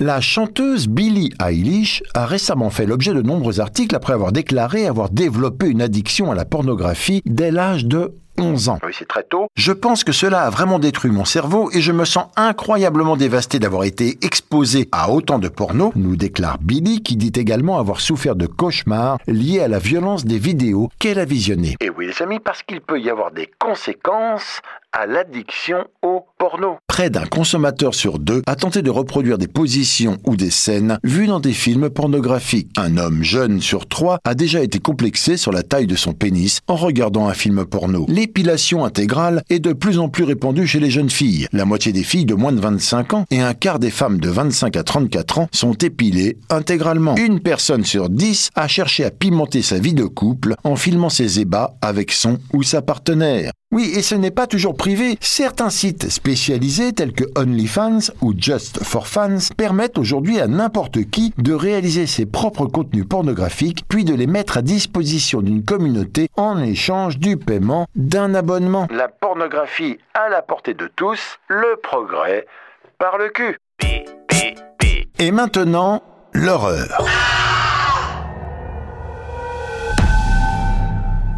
La 0.00 0.22
chanteuse 0.22 0.88
Billie 0.88 1.30
Eilish 1.46 2.02
a 2.14 2.24
récemment 2.24 2.70
fait 2.70 2.86
l'objet 2.86 3.12
de 3.12 3.20
nombreux 3.20 3.60
articles 3.60 3.94
après 3.94 4.14
avoir 4.14 4.32
déclaré 4.32 4.86
avoir 4.86 5.10
développé 5.10 5.68
une 5.68 5.82
addiction 5.82 6.32
à 6.32 6.34
la 6.34 6.46
pornographie 6.46 7.20
dès 7.26 7.50
l'âge 7.50 7.84
de 7.84 8.14
11 8.40 8.68
ans. 8.70 8.78
Oui, 8.84 8.92
c'est 8.98 9.08
très 9.08 9.22
tôt. 9.22 9.48
Je 9.54 9.72
pense 9.72 10.04
que 10.04 10.12
cela 10.12 10.42
a 10.42 10.50
vraiment 10.50 10.78
détruit 10.78 11.10
mon 11.10 11.24
cerveau 11.24 11.70
et 11.72 11.80
je 11.80 11.92
me 11.92 12.04
sens 12.04 12.26
incroyablement 12.36 13.16
dévasté 13.16 13.58
d'avoir 13.58 13.84
été 13.84 14.18
exposé 14.22 14.88
à 14.92 15.10
autant 15.10 15.38
de 15.38 15.48
porno, 15.48 15.92
nous 15.94 16.16
déclare 16.16 16.58
Billy, 16.58 17.02
qui 17.02 17.16
dit 17.16 17.32
également 17.38 17.78
avoir 17.78 18.00
souffert 18.00 18.36
de 18.36 18.46
cauchemars 18.46 19.18
liés 19.26 19.60
à 19.60 19.68
la 19.68 19.78
violence 19.78 20.24
des 20.24 20.38
vidéos 20.38 20.88
qu'elle 20.98 21.18
a 21.18 21.24
visionnées. 21.24 21.76
Et 21.80 21.90
oui, 21.90 22.06
les 22.06 22.22
amis, 22.22 22.40
parce 22.40 22.62
qu'il 22.62 22.80
peut 22.80 23.00
y 23.00 23.10
avoir 23.10 23.30
des 23.30 23.50
conséquences 23.58 24.60
à 24.92 25.06
l'addiction 25.06 25.86
au 26.02 26.26
porno. 26.38 26.78
Près 26.86 27.10
d'un 27.10 27.26
consommateur 27.26 27.94
sur 27.94 28.18
deux 28.18 28.42
a 28.46 28.56
tenté 28.56 28.82
de 28.82 28.90
reproduire 28.90 29.38
des 29.38 29.46
positions 29.46 30.16
ou 30.24 30.36
des 30.36 30.50
scènes 30.50 30.98
vues 31.04 31.28
dans 31.28 31.40
des 31.40 31.52
films 31.52 31.90
pornographiques. 31.90 32.70
Un 32.76 32.96
homme 32.96 33.22
jeune 33.22 33.60
sur 33.60 33.86
trois 33.86 34.18
a 34.24 34.34
déjà 34.34 34.62
été 34.62 34.78
complexé 34.78 35.36
sur 35.36 35.52
la 35.52 35.62
taille 35.62 35.86
de 35.86 35.96
son 35.96 36.12
pénis 36.12 36.60
en 36.66 36.74
regardant 36.74 37.28
un 37.28 37.34
film 37.34 37.64
porno. 37.64 38.04
L'épilation 38.30 38.84
intégrale 38.84 39.42
est 39.50 39.58
de 39.58 39.72
plus 39.72 39.98
en 39.98 40.08
plus 40.08 40.22
répandue 40.22 40.64
chez 40.64 40.78
les 40.78 40.88
jeunes 40.88 41.10
filles. 41.10 41.48
La 41.52 41.64
moitié 41.64 41.90
des 41.90 42.04
filles 42.04 42.26
de 42.26 42.34
moins 42.34 42.52
de 42.52 42.60
25 42.60 43.12
ans 43.12 43.24
et 43.32 43.40
un 43.40 43.54
quart 43.54 43.80
des 43.80 43.90
femmes 43.90 44.20
de 44.20 44.28
25 44.28 44.76
à 44.76 44.84
34 44.84 45.38
ans 45.40 45.48
sont 45.50 45.72
épilées 45.74 46.38
intégralement. 46.48 47.16
Une 47.16 47.40
personne 47.40 47.84
sur 47.84 48.08
dix 48.08 48.50
a 48.54 48.68
cherché 48.68 49.04
à 49.04 49.10
pimenter 49.10 49.62
sa 49.62 49.80
vie 49.80 49.94
de 49.94 50.04
couple 50.04 50.54
en 50.62 50.76
filmant 50.76 51.08
ses 51.08 51.40
ébats 51.40 51.74
avec 51.82 52.12
son 52.12 52.38
ou 52.52 52.62
sa 52.62 52.82
partenaire. 52.82 53.50
Oui, 53.72 53.92
et 53.94 54.02
ce 54.02 54.16
n'est 54.16 54.32
pas 54.32 54.48
toujours 54.48 54.76
privé. 54.76 55.16
Certains 55.20 55.70
sites 55.70 56.10
spécialisés 56.10 56.92
tels 56.92 57.12
que 57.12 57.22
OnlyFans 57.36 58.10
ou 58.20 58.34
Just 58.36 58.82
for 58.82 59.06
Fans 59.06 59.38
permettent 59.56 59.96
aujourd'hui 59.96 60.40
à 60.40 60.48
n'importe 60.48 61.04
qui 61.08 61.32
de 61.38 61.54
réaliser 61.54 62.08
ses 62.08 62.26
propres 62.26 62.66
contenus 62.66 63.06
pornographiques 63.08 63.84
puis 63.88 64.04
de 64.04 64.12
les 64.12 64.26
mettre 64.26 64.56
à 64.56 64.62
disposition 64.62 65.40
d'une 65.40 65.64
communauté 65.64 66.30
en 66.36 66.60
échange 66.60 67.18
du 67.18 67.36
paiement 67.36 67.86
d'un 67.94 68.34
abonnement. 68.34 68.88
La 68.90 69.06
pornographie 69.06 69.98
à 70.14 70.28
la 70.28 70.42
portée 70.42 70.74
de 70.74 70.90
tous, 70.96 71.38
le 71.46 71.78
progrès 71.80 72.46
par 72.98 73.18
le 73.18 73.28
cul. 73.28 73.56
Et 75.20 75.30
maintenant, 75.30 76.02
l'horreur. 76.32 77.06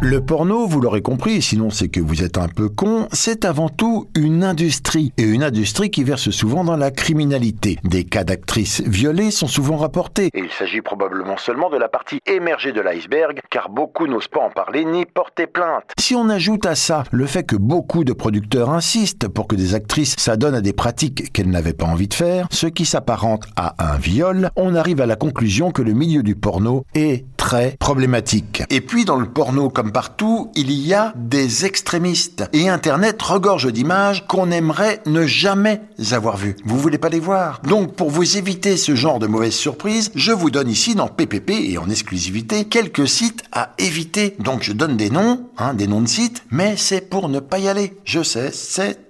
Le 0.05 0.19
porno, 0.19 0.67
vous 0.67 0.81
l'aurez 0.81 1.01
compris, 1.01 1.41
sinon 1.41 1.69
c'est 1.69 1.87
que 1.87 2.01
vous 2.01 2.23
êtes 2.23 2.37
un 2.37 2.49
peu 2.49 2.67
con, 2.67 3.07
c'est 3.13 3.45
avant 3.45 3.69
tout 3.69 4.09
une 4.17 4.43
industrie, 4.43 5.13
et 5.17 5.23
une 5.23 5.43
industrie 5.43 5.91
qui 5.91 6.03
verse 6.03 6.29
souvent 6.29 6.65
dans 6.65 6.75
la 6.75 6.91
criminalité. 6.91 7.79
Des 7.85 8.03
cas 8.03 8.25
d'actrices 8.25 8.81
violées 8.81 9.31
sont 9.31 9.47
souvent 9.47 9.77
rapportés. 9.77 10.29
Et 10.33 10.39
il 10.39 10.51
s'agit 10.51 10.81
probablement 10.81 11.37
seulement 11.37 11.69
de 11.69 11.77
la 11.77 11.87
partie 11.87 12.19
émergée 12.25 12.73
de 12.73 12.81
l'iceberg, 12.81 13.39
car 13.49 13.69
beaucoup 13.69 14.05
n'osent 14.05 14.27
pas 14.27 14.41
en 14.41 14.49
parler 14.49 14.83
ni 14.83 15.05
porter 15.05 15.47
plainte. 15.47 15.85
Si 15.97 16.15
on 16.15 16.27
ajoute 16.27 16.65
à 16.65 16.75
ça 16.75 17.05
le 17.11 17.25
fait 17.25 17.43
que 17.43 17.55
beaucoup 17.55 18.03
de 18.03 18.11
producteurs 18.11 18.71
insistent 18.71 19.29
pour 19.29 19.47
que 19.47 19.55
des 19.55 19.73
actrices 19.73 20.15
s'adonnent 20.17 20.55
à 20.55 20.61
des 20.61 20.73
pratiques 20.73 21.31
qu'elles 21.31 21.49
n'avaient 21.49 21.71
pas 21.71 21.85
envie 21.85 22.09
de 22.09 22.13
faire, 22.13 22.47
ce 22.51 22.67
qui 22.67 22.83
s'apparente 22.83 23.45
à 23.55 23.93
un 23.93 23.97
viol, 23.99 24.49
on 24.57 24.75
arrive 24.75 24.99
à 24.99 25.05
la 25.05 25.15
conclusion 25.15 25.71
que 25.71 25.81
le 25.81 25.93
milieu 25.93 26.23
du 26.23 26.35
porno 26.35 26.83
est 26.93 27.23
très 27.37 27.77
problématique. 27.79 28.63
Et 28.69 28.81
puis 28.81 29.05
dans 29.05 29.17
le 29.17 29.27
porno 29.27 29.69
comme 29.69 29.92
partout, 29.93 30.51
il 30.55 30.71
y 30.71 30.93
a 30.93 31.13
des 31.15 31.65
extrémistes. 31.65 32.43
Et 32.51 32.67
Internet 32.67 33.21
regorge 33.21 33.71
d'images 33.71 34.25
qu'on 34.27 34.51
aimerait 34.51 35.01
ne 35.05 35.25
jamais 35.25 35.81
avoir 36.11 36.35
vues. 36.35 36.55
Vous 36.65 36.79
voulez 36.79 36.97
pas 36.97 37.09
les 37.09 37.19
voir? 37.19 37.61
Donc 37.63 37.95
pour 37.95 38.09
vous 38.09 38.37
éviter 38.37 38.75
ce 38.75 38.95
genre 38.95 39.19
de 39.19 39.27
mauvaises 39.27 39.53
surprises, 39.53 40.11
je 40.15 40.31
vous 40.31 40.49
donne 40.49 40.69
ici 40.69 40.95
dans 40.95 41.07
PPP 41.07 41.51
et 41.51 41.77
en 41.77 41.89
exclusivité 41.89 42.65
quelques 42.65 43.07
sites 43.07 43.43
à 43.51 43.73
éviter. 43.77 44.35
Donc 44.39 44.63
je 44.63 44.73
donne 44.73 44.97
des 44.97 45.09
noms, 45.09 45.49
hein, 45.57 45.73
des 45.73 45.87
noms 45.87 46.01
de 46.01 46.07
sites, 46.07 46.43
mais 46.49 46.75
c'est 46.75 47.09
pour 47.09 47.29
ne 47.29 47.39
pas 47.39 47.59
y 47.59 47.69
aller. 47.69 47.93
Je 48.03 48.23
sais, 48.23 48.51
c'est 48.51 49.02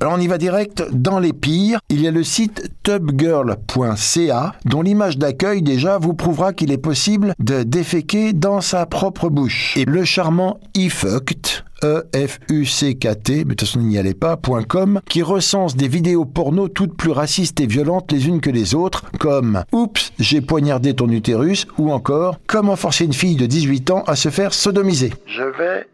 Alors 0.00 0.12
on 0.14 0.20
y 0.20 0.26
va 0.26 0.36
direct 0.38 0.84
dans 0.92 1.18
les 1.18 1.32
pires. 1.32 1.80
Il 1.88 2.02
y 2.02 2.08
a 2.08 2.10
le 2.10 2.22
site 2.22 2.70
tubgirl.ca 2.82 4.54
dont 4.64 4.82
l'image 4.82 5.16
d'accueil 5.16 5.62
déjà 5.62 5.98
vous 5.98 6.14
prouvera 6.14 6.52
qu'il 6.52 6.70
est 6.70 6.78
possible 6.78 7.34
de 7.38 7.62
déféquer 7.62 8.32
dans 8.32 8.60
sa 8.60 8.84
propre 8.86 9.30
bouche. 9.30 9.76
Et 9.76 9.84
le 9.84 10.04
charmant 10.04 10.60
eFucked 10.74 11.64
E-F-U-C-K-T, 11.82 13.32
mais 13.36 13.44
de 13.44 13.48
toute 13.50 13.60
façon 13.60 13.80
n'y 13.80 13.98
allait 13.98 14.14
pas, 14.14 14.36
.com, 14.68 15.00
qui 15.08 15.22
recense 15.22 15.76
des 15.76 15.88
vidéos 15.88 16.24
porno 16.24 16.68
toutes 16.68 16.96
plus 16.96 17.12
racistes 17.12 17.60
et 17.60 17.66
violentes 17.66 18.10
les 18.10 18.26
unes 18.26 18.40
que 18.40 18.50
les 18.50 18.74
autres, 18.74 19.04
comme 19.18 19.62
Oups, 19.72 20.12
j'ai 20.18 20.40
poignardé 20.40 20.94
ton 20.94 21.08
utérus, 21.08 21.66
ou 21.78 21.92
encore 21.92 22.40
Comment 22.46 22.74
forcer 22.76 23.04
une 23.04 23.12
fille 23.12 23.36
de 23.36 23.46
18 23.46 23.90
ans 23.92 24.02
à 24.06 24.16
se 24.16 24.28
faire 24.28 24.54
sodomiser. 24.54 25.12
Je 25.26 25.44
vais 25.44 25.86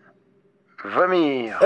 vomir. 0.84 1.58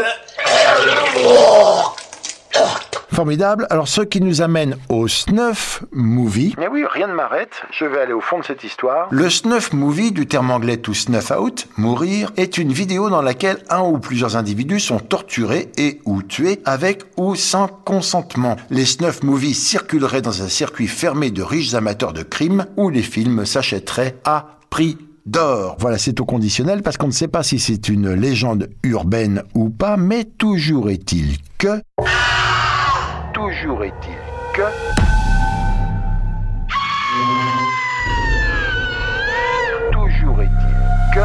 Formidable. 3.12 3.66
Alors, 3.70 3.88
ce 3.88 4.02
qui 4.02 4.20
nous 4.20 4.42
amène 4.42 4.76
au 4.88 5.08
snuff 5.08 5.82
movie. 5.90 6.54
Mais 6.56 6.68
oui, 6.68 6.84
rien 6.88 7.08
ne 7.08 7.14
m'arrête. 7.14 7.62
Je 7.72 7.84
vais 7.84 8.00
aller 8.00 8.12
au 8.12 8.20
fond 8.20 8.38
de 8.38 8.44
cette 8.44 8.62
histoire. 8.62 9.08
Le 9.10 9.28
snuff 9.28 9.72
movie, 9.72 10.12
du 10.12 10.28
terme 10.28 10.52
anglais 10.52 10.76
to 10.76 10.94
snuff 10.94 11.32
out, 11.32 11.66
mourir, 11.76 12.30
est 12.36 12.58
une 12.58 12.72
vidéo 12.72 13.10
dans 13.10 13.22
laquelle 13.22 13.58
un 13.70 13.80
ou 13.80 13.98
plusieurs 13.98 14.36
individus 14.36 14.78
sont 14.78 15.00
torturés 15.00 15.72
et 15.76 16.00
ou 16.04 16.22
tués 16.22 16.60
avec 16.64 17.02
ou 17.16 17.34
sans 17.34 17.66
consentement. 17.66 18.56
Les 18.70 18.84
snuff 18.84 19.24
movies 19.24 19.54
circuleraient 19.54 20.22
dans 20.22 20.42
un 20.42 20.48
circuit 20.48 20.86
fermé 20.86 21.32
de 21.32 21.42
riches 21.42 21.74
amateurs 21.74 22.12
de 22.12 22.22
crimes 22.22 22.66
où 22.76 22.88
les 22.88 23.02
films 23.02 23.44
s'achèteraient 23.44 24.14
à 24.24 24.58
prix 24.70 24.96
d'or. 25.30 25.76
Voilà, 25.78 25.98
c'est 25.98 26.20
au 26.20 26.24
conditionnel 26.24 26.82
parce 26.82 26.96
qu'on 26.96 27.06
ne 27.06 27.12
sait 27.12 27.28
pas 27.28 27.42
si 27.42 27.58
c'est 27.58 27.88
une 27.88 28.12
légende 28.12 28.68
urbaine 28.82 29.42
ou 29.54 29.70
pas, 29.70 29.96
mais 29.96 30.24
toujours 30.24 30.90
est-il 30.90 31.36
que... 31.58 31.80
Toujours 33.32 33.84
est-il 33.84 34.16
que... 34.54 34.62
Toujours 39.92 40.40
est-il 40.42 41.14
que... 41.14 41.20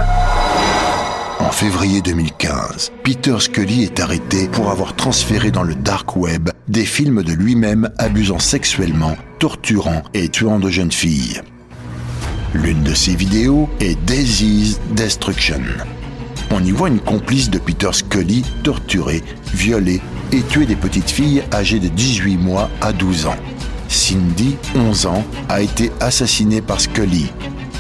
En 1.44 1.52
février 1.52 2.02
2015, 2.02 2.92
Peter 3.04 3.36
Scully 3.40 3.84
est 3.84 4.00
arrêté 4.00 4.48
pour 4.48 4.72
avoir 4.72 4.96
transféré 4.96 5.52
dans 5.52 5.64
le 5.64 5.76
dark 5.76 6.16
web 6.16 6.50
des 6.68 6.86
films 6.86 7.22
de 7.22 7.34
lui-même 7.34 7.90
abusant 7.98 8.40
sexuellement, 8.40 9.16
torturant 9.40 10.04
et 10.14 10.30
tuant 10.30 10.60
de 10.60 10.70
jeunes 10.70 10.92
filles. 10.92 11.42
L'une 12.54 12.84
de 12.84 12.94
ces 12.94 13.16
vidéos 13.16 13.68
est 13.80 13.96
Daisy's 14.06 14.80
Destruction. 14.92 15.64
On 16.52 16.64
y 16.64 16.70
voit 16.70 16.90
une 16.90 17.00
complice 17.00 17.50
de 17.50 17.58
Peter 17.58 17.90
Scully 17.92 18.44
torturer, 18.64 19.24
violer 19.54 20.02
et 20.32 20.44
tuer 20.44 20.68
des 20.68 20.76
petites 20.76 21.10
filles 21.10 21.44
âgées 21.52 21.80
de 21.80 21.88
18 21.88 22.38
mois 22.38 22.70
à 22.80 22.94
12 22.94 23.26
ans. 23.26 23.36
Cindy, 23.88 24.56
11 24.76 25.08
ans, 25.08 25.24
a 25.50 25.62
été 25.62 25.92
assassinée 26.00 26.62
par 26.62 26.80
Scully. 26.80 27.32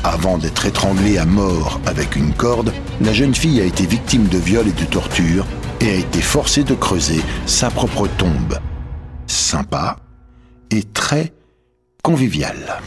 Avant 0.03 0.39
d'être 0.39 0.65
étranglée 0.65 1.20
à 1.20 1.25
mort 1.25 1.80
avec 1.86 2.15
une 2.15 2.34
corde, 2.34 2.74
la 3.00 3.13
jeune 3.13 3.36
fille 3.36 3.62
a 3.62 3.65
été 3.65 3.86
victime 3.86 4.27
de 4.27 4.39
viol 4.39 4.68
et 4.68 4.72
de 4.72 4.86
torture 4.86 5.46
et 5.82 5.89
a 5.89 5.96
été 5.96 6.20
forcée 6.20 6.63
de 6.63 6.74
creuser 6.74 7.22
sa 7.46 7.70
propre 7.70 8.08
tombe. 8.18 8.58
Sympa 9.27 9.98
et 10.72 10.82
très 10.82 11.32
convivial. 12.01 12.82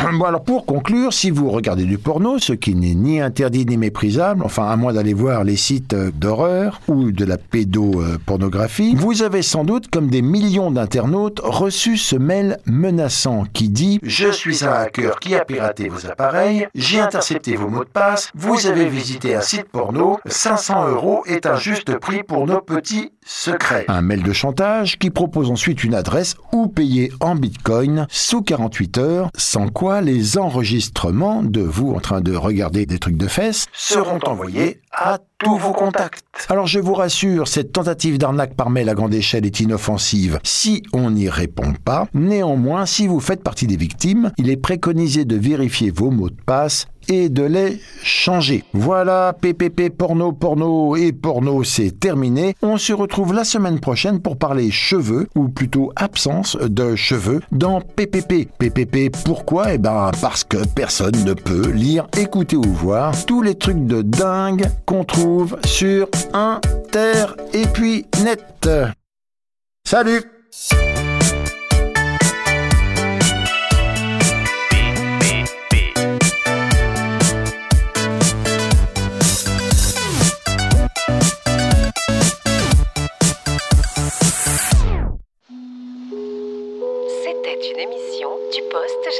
Bon 0.12 0.24
alors 0.24 0.42
pour 0.42 0.64
conclure, 0.66 1.12
si 1.12 1.30
vous 1.30 1.50
regardez 1.50 1.84
du 1.84 1.98
porno, 1.98 2.38
ce 2.38 2.52
qui 2.52 2.74
n'est 2.74 2.94
ni 2.94 3.20
interdit 3.20 3.66
ni 3.66 3.76
méprisable, 3.76 4.42
enfin 4.44 4.68
à 4.68 4.76
moins 4.76 4.92
d'aller 4.92 5.14
voir 5.14 5.44
les 5.44 5.56
sites 5.56 5.92
euh, 5.92 6.10
d'horreur 6.10 6.80
ou 6.88 7.12
de 7.12 7.24
la 7.24 7.36
pédopornographie, 7.36 8.94
vous 8.96 9.22
avez 9.22 9.42
sans 9.42 9.64
doute, 9.64 9.90
comme 9.90 10.08
des 10.08 10.22
millions 10.22 10.70
d'internautes, 10.70 11.40
reçu 11.42 11.96
ce 11.96 12.16
mail 12.16 12.58
menaçant 12.66 13.44
qui 13.52 13.68
dit 13.68 14.00
«Je 14.02 14.30
suis 14.30 14.64
un 14.64 14.72
hacker 14.72 15.18
qui 15.20 15.34
a 15.34 15.44
piraté 15.44 15.88
vos 15.88 16.06
appareils, 16.06 16.66
j'ai 16.74 17.00
intercepté 17.00 17.56
vos 17.56 17.68
mots 17.68 17.84
de 17.84 17.90
passe, 17.90 18.30
vous 18.34 18.66
avez 18.66 18.86
visité 18.86 19.34
un 19.34 19.42
site 19.42 19.68
porno, 19.70 20.18
500 20.26 20.88
euros 20.88 21.22
est 21.26 21.46
un 21.46 21.56
juste 21.56 21.98
prix 21.98 22.22
pour 22.22 22.46
nos 22.46 22.60
petits 22.60 23.12
secrets.» 23.24 23.84
Un 23.88 24.02
mail 24.02 24.22
de 24.22 24.32
chantage 24.32 24.98
qui 24.98 25.10
propose 25.10 25.50
ensuite 25.50 25.84
une 25.84 25.94
adresse 25.94 26.36
ou 26.52 26.68
payer 26.68 27.12
en 27.20 27.34
bitcoin 27.34 28.06
sous 28.10 28.42
48 28.42 28.98
heures, 28.98 29.30
sans 29.36 29.68
quoi 29.68 29.89
les 29.98 30.38
enregistrements 30.38 31.42
de 31.42 31.60
vous 31.60 31.90
en 31.92 32.00
train 32.00 32.20
de 32.20 32.34
regarder 32.36 32.86
des 32.86 32.98
trucs 33.00 33.16
de 33.16 33.26
fesses 33.26 33.66
seront 33.72 34.20
envoyés 34.24 34.80
à 34.92 35.18
tous 35.38 35.56
vos 35.56 35.72
contacts. 35.72 36.46
Alors 36.48 36.68
je 36.68 36.78
vous 36.78 36.94
rassure, 36.94 37.48
cette 37.48 37.72
tentative 37.72 38.18
d'arnaque 38.18 38.54
par 38.54 38.70
mail 38.70 38.88
à 38.88 38.94
grande 38.94 39.14
échelle 39.14 39.46
est 39.46 39.60
inoffensive 39.60 40.38
si 40.44 40.84
on 40.92 41.10
n'y 41.10 41.28
répond 41.28 41.72
pas. 41.72 42.06
Néanmoins, 42.14 42.86
si 42.86 43.08
vous 43.08 43.20
faites 43.20 43.42
partie 43.42 43.66
des 43.66 43.76
victimes, 43.76 44.30
il 44.38 44.50
est 44.50 44.56
préconisé 44.56 45.24
de 45.24 45.36
vérifier 45.36 45.90
vos 45.90 46.10
mots 46.10 46.30
de 46.30 46.40
passe 46.46 46.86
et 47.10 47.28
de 47.28 47.42
les 47.42 47.80
changer. 48.02 48.64
Voilà, 48.72 49.34
PPP 49.38 49.90
porno, 49.90 50.32
porno 50.32 50.96
et 50.96 51.12
porno, 51.12 51.64
c'est 51.64 51.98
terminé. 51.98 52.54
On 52.62 52.78
se 52.78 52.92
retrouve 52.92 53.34
la 53.34 53.44
semaine 53.44 53.80
prochaine 53.80 54.20
pour 54.20 54.38
parler 54.38 54.70
cheveux, 54.70 55.28
ou 55.34 55.48
plutôt 55.48 55.92
absence 55.96 56.56
de 56.56 56.94
cheveux, 56.96 57.40
dans 57.52 57.80
PPP. 57.80 58.48
PPP, 58.58 59.14
pourquoi? 59.24 59.74
Eh 59.74 59.78
ben 59.78 60.12
parce 60.22 60.44
que 60.44 60.58
personne 60.74 61.24
ne 61.24 61.34
peut 61.34 61.70
lire, 61.70 62.06
écouter 62.16 62.56
ou 62.56 62.62
voir 62.62 63.12
tous 63.26 63.42
les 63.42 63.56
trucs 63.56 63.84
de 63.84 64.02
dingue 64.02 64.66
qu'on 64.86 65.04
trouve 65.04 65.58
sur 65.64 66.08
Inter 66.32 67.26
et 67.52 67.66
puis 67.66 68.06
net. 68.22 68.68
Salut 69.84 70.22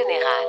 Senegal. 0.01 0.40